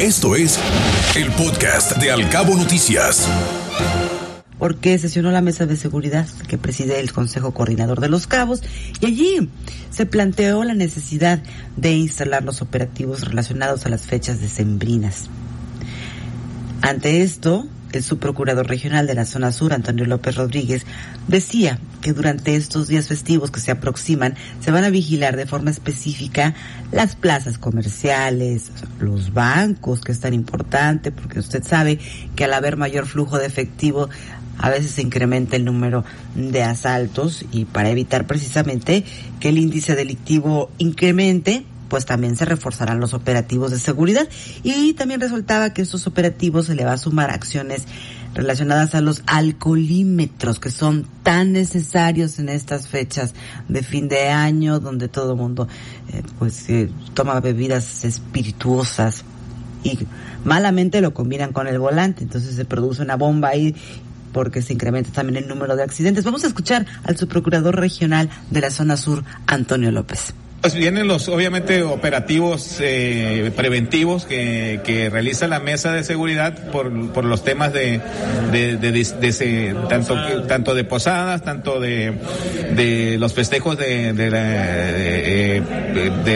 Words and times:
Esto 0.00 0.36
es 0.36 0.60
el 1.16 1.32
podcast 1.32 1.96
de 1.96 2.10
Alcabo 2.10 2.54
Noticias. 2.54 3.26
Porque 4.58 4.98
sesionó 4.98 5.30
la 5.30 5.40
mesa 5.40 5.64
de 5.64 5.74
seguridad 5.74 6.28
que 6.48 6.58
preside 6.58 7.00
el 7.00 7.14
Consejo 7.14 7.54
Coordinador 7.54 8.00
de 8.00 8.10
los 8.10 8.26
Cabos 8.26 8.62
y 9.00 9.06
allí 9.06 9.48
se 9.88 10.04
planteó 10.04 10.64
la 10.64 10.74
necesidad 10.74 11.42
de 11.78 11.92
instalar 11.94 12.44
los 12.44 12.60
operativos 12.60 13.22
relacionados 13.22 13.86
a 13.86 13.88
las 13.88 14.02
fechas 14.02 14.38
decembrinas. 14.42 15.30
Ante 16.82 17.22
esto, 17.22 17.66
el 17.96 18.04
subprocurador 18.04 18.66
regional 18.66 19.06
de 19.06 19.14
la 19.14 19.24
zona 19.24 19.52
sur, 19.52 19.72
Antonio 19.72 20.04
López 20.04 20.36
Rodríguez, 20.36 20.86
decía 21.26 21.78
que 22.00 22.12
durante 22.12 22.56
estos 22.56 22.88
días 22.88 23.08
festivos 23.08 23.50
que 23.50 23.60
se 23.60 23.70
aproximan 23.70 24.34
se 24.60 24.70
van 24.70 24.84
a 24.84 24.90
vigilar 24.90 25.36
de 25.36 25.46
forma 25.46 25.70
específica 25.70 26.54
las 26.92 27.16
plazas 27.16 27.58
comerciales, 27.58 28.70
los 29.00 29.32
bancos, 29.32 30.00
que 30.00 30.12
es 30.12 30.20
tan 30.20 30.34
importante, 30.34 31.10
porque 31.10 31.40
usted 31.40 31.64
sabe 31.64 31.98
que 32.34 32.44
al 32.44 32.52
haber 32.52 32.76
mayor 32.76 33.06
flujo 33.06 33.38
de 33.38 33.46
efectivo 33.46 34.08
a 34.58 34.70
veces 34.70 34.92
se 34.92 35.02
incrementa 35.02 35.56
el 35.56 35.64
número 35.64 36.04
de 36.34 36.62
asaltos 36.62 37.44
y 37.52 37.64
para 37.66 37.90
evitar 37.90 38.26
precisamente 38.26 39.04
que 39.40 39.50
el 39.50 39.58
índice 39.58 39.94
delictivo 39.94 40.70
incremente, 40.78 41.64
pues 41.88 42.06
también 42.06 42.36
se 42.36 42.44
reforzarán 42.44 43.00
los 43.00 43.14
operativos 43.14 43.70
de 43.70 43.78
seguridad 43.78 44.28
y 44.62 44.92
también 44.94 45.20
resultaba 45.20 45.72
que 45.72 45.82
estos 45.82 46.06
operativos 46.06 46.66
se 46.66 46.74
le 46.74 46.84
va 46.84 46.92
a 46.92 46.98
sumar 46.98 47.30
acciones 47.30 47.84
relacionadas 48.34 48.94
a 48.94 49.00
los 49.00 49.22
alcoholímetros 49.26 50.60
que 50.60 50.70
son 50.70 51.06
tan 51.22 51.52
necesarios 51.52 52.38
en 52.38 52.48
estas 52.50 52.88
fechas 52.88 53.34
de 53.68 53.82
fin 53.82 54.08
de 54.08 54.28
año 54.28 54.78
donde 54.78 55.08
todo 55.08 55.32
el 55.32 55.38
mundo 55.38 55.68
eh, 56.12 56.22
pues 56.38 56.68
eh, 56.68 56.90
toma 57.14 57.40
bebidas 57.40 58.04
espirituosas 58.04 59.24
y 59.82 59.98
malamente 60.44 61.00
lo 61.00 61.14
combinan 61.14 61.52
con 61.52 61.66
el 61.66 61.78
volante 61.78 62.24
entonces 62.24 62.54
se 62.54 62.64
produce 62.64 63.02
una 63.02 63.16
bomba 63.16 63.48
ahí 63.48 63.74
porque 64.36 64.60
se 64.60 64.74
incrementa 64.74 65.10
también 65.12 65.42
el 65.42 65.48
número 65.48 65.76
de 65.76 65.82
accidentes. 65.82 66.22
Vamos 66.22 66.44
a 66.44 66.48
escuchar 66.48 66.84
al 67.04 67.16
subprocurador 67.16 67.74
regional 67.74 68.28
de 68.50 68.60
la 68.60 68.70
zona 68.70 68.98
sur, 68.98 69.24
Antonio 69.46 69.90
López. 69.90 70.34
Pues 70.66 70.74
vienen 70.74 71.06
los, 71.06 71.28
obviamente, 71.28 71.84
operativos 71.84 72.78
eh, 72.80 73.52
preventivos 73.54 74.26
que, 74.26 75.08
realiza 75.12 75.46
la 75.46 75.60
mesa 75.60 75.92
de 75.92 76.02
seguridad 76.02 76.72
por, 76.72 77.12
por 77.12 77.24
los 77.24 77.44
temas 77.44 77.72
de, 77.72 78.00
de, 78.50 79.76
tanto, 79.88 80.42
tanto 80.48 80.74
de 80.74 80.82
posadas, 80.82 81.44
tanto 81.44 81.78
de, 81.78 83.16
los 83.20 83.32
festejos 83.32 83.78
la, 83.78 83.84
de, 83.84 85.62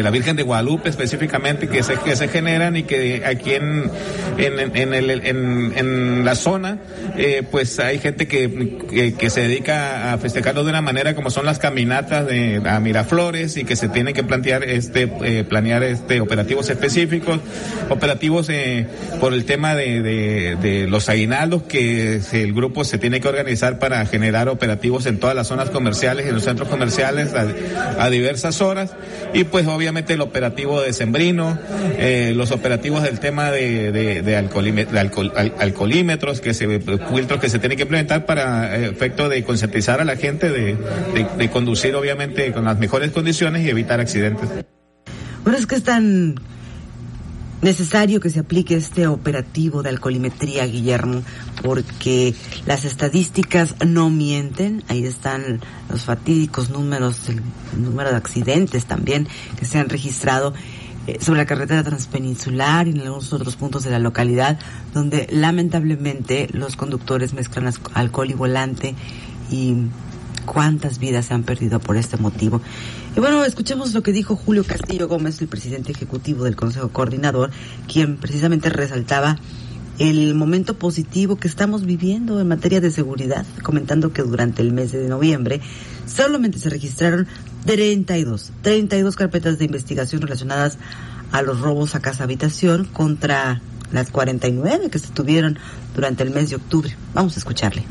la 0.00 0.10
Virgen 0.10 0.36
de 0.36 0.44
Guadalupe 0.44 0.90
específicamente 0.90 1.66
que 1.66 1.82
se, 1.82 1.96
que 1.96 2.14
se 2.14 2.28
generan 2.28 2.76
y 2.76 2.84
que 2.84 3.24
aquí 3.26 3.54
en, 3.54 3.90
en, 4.38 4.76
en, 4.76 4.94
el, 4.94 5.10
en, 5.10 5.72
en 5.76 6.24
la 6.24 6.36
zona, 6.36 6.78
eh, 7.16 7.42
pues 7.50 7.80
hay 7.80 7.98
gente 7.98 8.28
que, 8.28 8.78
que, 8.88 9.14
que, 9.14 9.28
se 9.28 9.40
dedica 9.40 10.12
a 10.12 10.18
festejarlo 10.18 10.62
de 10.62 10.70
una 10.70 10.82
manera 10.82 11.16
como 11.16 11.30
son 11.30 11.46
las 11.46 11.58
caminatas 11.58 12.28
de, 12.28 12.62
a 12.64 12.78
Miraflores 12.78 13.56
y 13.56 13.64
que 13.64 13.74
se 13.74 13.88
tiene 13.88 14.12
que 14.12 14.19
plantear 14.26 14.64
este 14.64 15.10
eh, 15.22 15.44
planear 15.44 15.82
este 15.82 16.20
operativos 16.20 16.70
específicos, 16.70 17.40
operativos 17.88 18.48
eh, 18.48 18.86
por 19.20 19.34
el 19.34 19.44
tema 19.44 19.74
de, 19.74 20.02
de, 20.02 20.86
los 20.88 21.08
aguinaldos 21.08 21.62
que 21.64 22.20
el 22.32 22.52
grupo 22.52 22.84
se 22.84 22.98
tiene 22.98 23.20
que 23.20 23.28
organizar 23.28 23.78
para 23.78 24.04
generar 24.06 24.48
operativos 24.48 25.06
en 25.06 25.18
todas 25.18 25.36
las 25.36 25.48
zonas 25.48 25.70
comerciales, 25.70 26.26
en 26.26 26.34
los 26.34 26.44
centros 26.44 26.68
comerciales 26.68 27.32
a, 27.34 28.10
diversas 28.10 28.60
horas. 28.60 28.94
Y 29.32 29.44
pues 29.44 29.66
obviamente 29.66 30.14
el 30.14 30.20
operativo 30.20 30.80
de 30.80 30.92
Sembrino, 30.92 31.58
eh, 31.98 32.32
los 32.34 32.50
operativos 32.50 33.02
del 33.02 33.20
tema 33.20 33.50
de, 33.50 33.92
de, 33.92 34.22
de, 34.22 34.36
alcoholímetros, 34.36 34.92
de 34.92 35.00
alcohol, 35.00 35.32
al, 35.36 35.54
alcoholímetros 35.58 36.40
que 36.40 36.54
se 36.54 36.80
filtros 36.80 37.40
que 37.40 37.48
se 37.48 37.58
tienen 37.58 37.76
que 37.76 37.82
implementar 37.82 38.26
para 38.26 38.76
efecto 38.76 39.28
de 39.28 39.42
concientizar 39.44 40.00
a 40.00 40.04
la 40.04 40.16
gente 40.16 40.50
de, 40.50 40.76
de 41.36 41.50
conducir 41.50 41.94
obviamente 41.94 42.52
con 42.52 42.64
las 42.64 42.78
mejores 42.78 43.10
condiciones 43.10 43.64
y 43.64 43.70
evitar 43.70 43.99
accidentes. 44.00 44.48
Bueno, 45.44 45.58
es 45.58 45.66
que 45.66 45.76
es 45.76 45.84
tan 45.84 46.36
necesario 47.62 48.20
que 48.20 48.30
se 48.30 48.40
aplique 48.40 48.74
este 48.74 49.06
operativo 49.06 49.82
de 49.82 49.90
alcoholimetría, 49.90 50.66
Guillermo, 50.66 51.22
porque 51.62 52.34
las 52.66 52.84
estadísticas 52.84 53.74
no 53.86 54.10
mienten. 54.10 54.82
Ahí 54.88 55.04
están 55.04 55.60
los 55.88 56.04
fatídicos 56.04 56.70
números, 56.70 57.28
el 57.28 57.42
número 57.76 58.10
de 58.10 58.16
accidentes 58.16 58.86
también 58.86 59.28
que 59.58 59.66
se 59.66 59.78
han 59.78 59.88
registrado 59.88 60.54
eh, 61.06 61.18
sobre 61.20 61.38
la 61.38 61.46
carretera 61.46 61.82
transpeninsular 61.82 62.86
y 62.86 62.92
en 62.92 63.00
algunos 63.00 63.32
otros 63.32 63.56
puntos 63.56 63.84
de 63.84 63.90
la 63.90 63.98
localidad, 63.98 64.58
donde 64.94 65.26
lamentablemente 65.30 66.48
los 66.52 66.76
conductores 66.76 67.32
mezclan 67.32 67.72
alcohol 67.94 68.30
y 68.30 68.34
volante 68.34 68.94
y 69.50 69.74
cuántas 70.52 70.98
vidas 70.98 71.26
se 71.26 71.34
han 71.34 71.44
perdido 71.44 71.78
por 71.78 71.96
este 71.96 72.16
motivo. 72.16 72.60
Y 73.16 73.20
bueno, 73.20 73.44
escuchemos 73.44 73.94
lo 73.94 74.02
que 74.02 74.10
dijo 74.10 74.34
Julio 74.34 74.64
Castillo 74.64 75.06
Gómez, 75.06 75.40
el 75.40 75.46
presidente 75.46 75.92
ejecutivo 75.92 76.42
del 76.42 76.56
Consejo 76.56 76.88
Coordinador, 76.88 77.52
quien 77.86 78.16
precisamente 78.16 78.68
resaltaba 78.68 79.38
el 80.00 80.34
momento 80.34 80.74
positivo 80.74 81.36
que 81.36 81.46
estamos 81.46 81.86
viviendo 81.86 82.40
en 82.40 82.48
materia 82.48 82.80
de 82.80 82.90
seguridad, 82.90 83.46
comentando 83.62 84.12
que 84.12 84.22
durante 84.22 84.60
el 84.62 84.72
mes 84.72 84.90
de 84.90 85.08
noviembre 85.08 85.60
solamente 86.06 86.58
se 86.58 86.68
registraron 86.68 87.28
32, 87.66 88.50
32 88.62 89.14
carpetas 89.14 89.58
de 89.58 89.66
investigación 89.66 90.20
relacionadas 90.20 90.78
a 91.30 91.42
los 91.42 91.60
robos 91.60 91.94
a 91.94 92.00
casa 92.00 92.24
habitación 92.24 92.86
contra 92.86 93.60
las 93.92 94.10
49 94.10 94.90
que 94.90 94.98
se 94.98 95.12
tuvieron 95.12 95.60
durante 95.94 96.24
el 96.24 96.30
mes 96.30 96.50
de 96.50 96.56
octubre. 96.56 96.96
Vamos 97.14 97.36
a 97.36 97.38
escucharle 97.38 97.84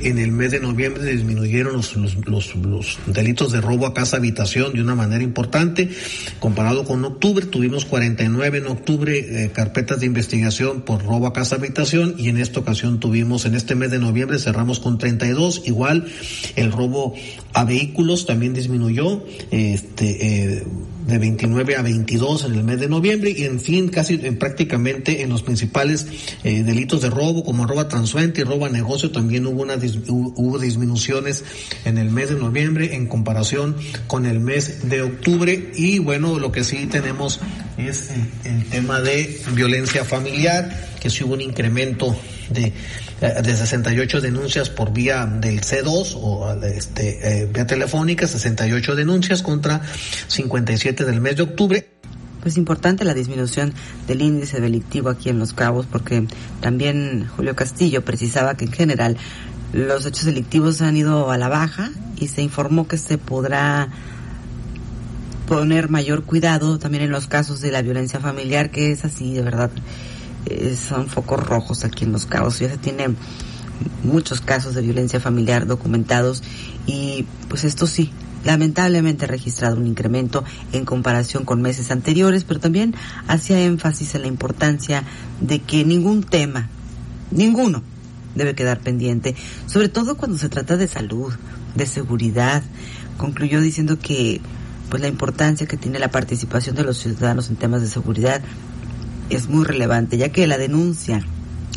en 0.00 0.18
el 0.18 0.30
mes 0.30 0.50
de 0.50 0.60
noviembre 0.60 1.04
disminuyeron 1.04 1.74
los, 1.74 1.96
los, 1.96 2.16
los, 2.26 2.54
los, 2.56 2.98
delitos 3.06 3.52
de 3.52 3.60
robo 3.60 3.86
a 3.86 3.94
casa 3.94 4.16
habitación 4.18 4.74
de 4.74 4.82
una 4.82 4.94
manera 4.94 5.22
importante. 5.22 5.90
Comparado 6.38 6.84
con 6.84 7.04
octubre, 7.04 7.46
tuvimos 7.46 7.84
49 7.84 8.58
en 8.58 8.66
octubre 8.66 9.44
eh, 9.44 9.50
carpetas 9.52 10.00
de 10.00 10.06
investigación 10.06 10.82
por 10.82 11.04
robo 11.04 11.26
a 11.26 11.32
casa 11.32 11.56
habitación 11.56 12.14
y 12.18 12.28
en 12.28 12.38
esta 12.38 12.60
ocasión 12.60 13.00
tuvimos, 13.00 13.46
en 13.46 13.54
este 13.54 13.74
mes 13.74 13.90
de 13.90 13.98
noviembre 13.98 14.38
cerramos 14.38 14.80
con 14.80 14.98
32. 14.98 15.62
Igual 15.66 16.06
el 16.56 16.72
robo 16.72 17.14
a 17.52 17.64
vehículos 17.64 18.26
también 18.26 18.52
disminuyó. 18.52 19.24
Este, 19.50 20.56
eh, 20.56 20.66
de 21.06 21.18
29 21.18 21.76
a 21.76 21.82
22 21.82 22.44
en 22.44 22.54
el 22.54 22.64
mes 22.64 22.80
de 22.80 22.88
noviembre 22.88 23.30
y 23.30 23.44
en 23.44 23.60
fin, 23.60 23.88
casi 23.88 24.20
en, 24.22 24.38
prácticamente 24.38 25.22
en 25.22 25.30
los 25.30 25.42
principales 25.42 26.06
eh, 26.42 26.62
delitos 26.62 27.00
de 27.02 27.10
robo 27.10 27.44
como 27.44 27.66
roba 27.66 27.88
transuente 27.88 28.40
y 28.40 28.44
roba 28.44 28.68
negocio 28.68 29.12
también 29.12 29.46
hubo, 29.46 29.62
una, 29.62 29.76
hubo 30.08 30.58
disminuciones 30.58 31.44
en 31.84 31.98
el 31.98 32.10
mes 32.10 32.30
de 32.30 32.36
noviembre 32.36 32.94
en 32.94 33.06
comparación 33.06 33.76
con 34.06 34.26
el 34.26 34.40
mes 34.40 34.88
de 34.88 35.02
octubre. 35.02 35.70
Y 35.76 35.98
bueno, 36.00 36.38
lo 36.38 36.50
que 36.50 36.64
sí 36.64 36.86
tenemos 36.86 37.40
es 37.78 38.10
el, 38.44 38.52
el 38.52 38.64
tema 38.66 39.00
de 39.00 39.40
violencia 39.54 40.04
familiar, 40.04 40.88
que 41.00 41.08
sí 41.10 41.22
hubo 41.22 41.34
un 41.34 41.40
incremento 41.40 42.16
de 42.50 42.72
de 43.20 43.56
68 43.56 44.20
denuncias 44.20 44.68
por 44.68 44.92
vía 44.92 45.24
del 45.26 45.62
C2 45.62 46.16
o 46.16 46.52
este, 46.62 47.42
eh, 47.42 47.46
vía 47.46 47.66
telefónica, 47.66 48.26
68 48.26 48.94
denuncias 48.94 49.42
contra 49.42 49.80
57 50.28 51.04
del 51.04 51.20
mes 51.20 51.36
de 51.36 51.42
octubre. 51.42 51.88
Pues 52.42 52.58
importante 52.58 53.04
la 53.04 53.14
disminución 53.14 53.72
del 54.06 54.22
índice 54.22 54.60
delictivo 54.60 55.08
aquí 55.08 55.30
en 55.30 55.38
Los 55.38 55.52
Cabos, 55.52 55.86
porque 55.86 56.26
también 56.60 57.26
Julio 57.34 57.56
Castillo 57.56 58.04
precisaba 58.04 58.56
que 58.56 58.66
en 58.66 58.72
general 58.72 59.16
los 59.72 60.06
hechos 60.06 60.26
delictivos 60.26 60.80
han 60.82 60.96
ido 60.96 61.30
a 61.30 61.38
la 61.38 61.48
baja 61.48 61.90
y 62.18 62.28
se 62.28 62.42
informó 62.42 62.86
que 62.86 62.98
se 62.98 63.18
podrá 63.18 63.88
poner 65.48 65.88
mayor 65.88 66.24
cuidado 66.24 66.78
también 66.78 67.04
en 67.04 67.10
los 67.10 67.26
casos 67.26 67.60
de 67.60 67.72
la 67.72 67.82
violencia 67.82 68.20
familiar, 68.20 68.70
que 68.70 68.92
es 68.92 69.04
así, 69.04 69.32
de 69.34 69.42
verdad 69.42 69.70
eh, 70.46 70.76
son 70.76 71.08
focos 71.08 71.44
rojos 71.44 71.84
aquí 71.84 72.04
en 72.04 72.12
Los 72.12 72.26
Cabos. 72.26 72.58
Ya 72.58 72.68
se 72.68 72.78
tienen 72.78 73.16
muchos 74.02 74.40
casos 74.40 74.74
de 74.74 74.82
violencia 74.82 75.20
familiar 75.20 75.66
documentados 75.66 76.42
y 76.86 77.26
pues 77.48 77.64
esto 77.64 77.86
sí, 77.86 78.10
lamentablemente 78.44 79.24
ha 79.24 79.28
registrado 79.28 79.76
un 79.76 79.86
incremento 79.86 80.44
en 80.72 80.84
comparación 80.84 81.44
con 81.44 81.60
meses 81.60 81.90
anteriores, 81.90 82.44
pero 82.44 82.60
también 82.60 82.94
hacía 83.26 83.60
énfasis 83.60 84.14
en 84.14 84.22
la 84.22 84.28
importancia 84.28 85.04
de 85.40 85.60
que 85.60 85.84
ningún 85.84 86.22
tema, 86.22 86.68
ninguno, 87.30 87.82
debe 88.34 88.54
quedar 88.54 88.80
pendiente, 88.80 89.34
sobre 89.66 89.88
todo 89.88 90.16
cuando 90.16 90.38
se 90.38 90.48
trata 90.48 90.76
de 90.76 90.88
salud, 90.88 91.32
de 91.74 91.86
seguridad. 91.86 92.62
Concluyó 93.16 93.60
diciendo 93.60 93.98
que 93.98 94.40
pues 94.90 95.02
la 95.02 95.08
importancia 95.08 95.66
que 95.66 95.76
tiene 95.76 95.98
la 95.98 96.10
participación 96.10 96.76
de 96.76 96.84
los 96.84 96.98
ciudadanos 96.98 97.48
en 97.48 97.56
temas 97.56 97.80
de 97.80 97.88
seguridad 97.88 98.42
es 99.30 99.48
muy 99.48 99.64
relevante, 99.64 100.16
ya 100.16 100.30
que 100.30 100.46
la 100.46 100.58
denuncia 100.58 101.24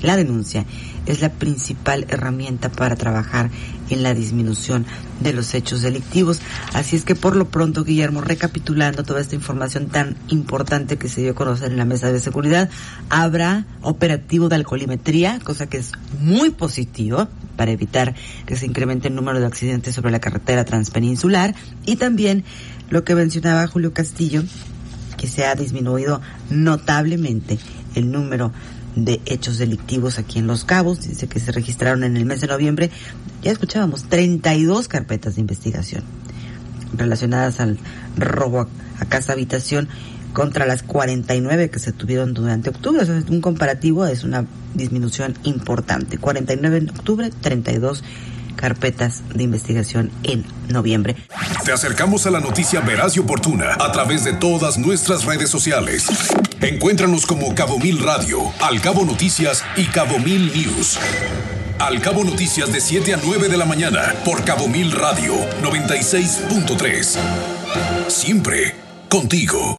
la 0.02 0.16
denuncia 0.16 0.66
es 1.06 1.22
la 1.22 1.30
principal 1.30 2.06
herramienta 2.10 2.70
para 2.70 2.96
trabajar 2.96 3.50
en 3.90 4.04
la 4.04 4.14
disminución 4.14 4.86
de 5.20 5.34
los 5.34 5.54
hechos 5.54 5.82
delictivos. 5.82 6.40
Así 6.74 6.96
es 6.96 7.04
que 7.04 7.16
por 7.16 7.36
lo 7.36 7.50
pronto, 7.50 7.84
Guillermo, 7.84 8.22
recapitulando 8.22 9.04
toda 9.04 9.20
esta 9.20 9.36
información 9.36 9.88
tan 9.88 10.16
importante 10.30 10.98
que 10.98 11.10
se 11.10 11.22
dio 11.22 11.32
a 11.32 11.36
conocer 11.36 11.72
en 11.72 11.78
la 11.78 11.86
mesa 11.86 12.12
de 12.12 12.20
seguridad, 12.20 12.70
habrá 13.10 13.66
operativo 13.82 14.48
de 14.48 14.56
alcoholimetría, 14.56 15.40
cosa 15.44 15.68
que 15.68 15.78
es 15.78 15.92
muy 16.22 16.52
positivo 16.52 17.28
para 17.58 17.72
evitar 17.72 18.16
que 18.46 18.56
se 18.56 18.68
incremente 18.68 19.10
el 19.10 19.16
número 19.16 19.40
de 19.40 19.48
accidentes 19.48 19.96
sobre 19.96 20.12
la 20.12 20.20
carretera 20.20 20.64
transpeninsular 20.64 21.56
y 21.86 21.98
también 21.98 22.46
lo 22.90 23.04
que 23.04 23.16
mencionaba 23.16 23.68
Julio 23.68 23.94
Castillo, 23.94 24.44
que 25.20 25.28
se 25.28 25.46
ha 25.46 25.54
disminuido 25.54 26.22
notablemente 26.50 27.60
el 27.96 28.12
número 28.12 28.54
de 28.96 29.22
hechos 29.26 29.58
delictivos 29.58 30.18
aquí 30.18 30.40
en 30.40 30.48
Los 30.48 30.64
Cabos. 30.64 31.02
Dice 31.02 31.28
que 31.28 31.40
se 31.40 31.52
registraron 31.52 32.04
en 32.04 32.16
el 32.16 32.26
mes 32.26 32.42
de 32.42 32.48
noviembre, 32.48 32.90
ya 33.42 33.52
escuchábamos, 33.52 34.06
32 34.06 34.88
carpetas 34.88 35.36
de 35.36 35.42
investigación 35.42 36.04
relacionadas 36.96 37.60
al 37.60 37.78
robo 38.18 38.68
a, 39.00 39.06
casa 39.06 39.34
habitación 39.34 39.90
contra 40.34 40.66
las 40.66 40.84
49 40.84 41.70
que 41.70 41.80
se 41.80 41.92
tuvieron 41.92 42.34
durante 42.34 42.70
octubre. 42.70 43.02
O 43.02 43.06
sea, 43.06 43.22
un 43.30 43.42
comparativo 43.42 44.06
es 44.06 44.24
una 44.24 44.46
disminución 44.74 45.38
importante. 45.44 46.18
49 46.18 46.78
en 46.78 46.90
octubre, 46.90 47.30
32 47.42 48.04
carpetas 48.60 49.24
de 49.34 49.44
investigación 49.44 50.12
en 50.24 50.46
noviembre. 50.68 51.16
Te 51.64 51.72
acercamos 51.72 52.26
a 52.28 52.32
la 52.32 52.42
noticia 52.42 52.82
veraz 52.82 53.16
y 53.16 53.20
oportuna 53.20 53.76
a 53.80 53.92
través 53.94 54.26
de 54.26 54.34
todas 54.34 54.78
nuestras 54.78 55.24
redes 55.24 55.50
sociales. 55.50 56.08
Encuéntranos 56.60 57.26
como 57.26 57.56
Cabo 57.56 57.80
Mil 57.80 58.04
Radio, 58.04 58.40
Al 58.62 58.82
Cabo 58.82 59.06
Noticias 59.06 59.64
y 59.78 59.86
Cabo 59.86 60.20
Mil 60.20 60.52
News. 60.54 61.00
Al 61.80 62.02
Cabo 62.02 62.26
Noticias 62.26 62.74
de 62.74 62.82
7 62.82 63.14
a 63.14 63.20
9 63.24 63.48
de 63.48 63.56
la 63.56 63.66
mañana 63.66 64.14
por 64.26 64.44
Cabo 64.44 64.68
Mil 64.68 64.92
Radio 64.92 65.36
96.3. 65.62 67.18
Siempre 68.10 68.76
contigo. 69.08 69.78